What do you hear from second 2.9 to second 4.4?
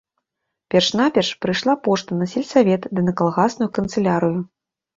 ды на калгасную канцылярыю.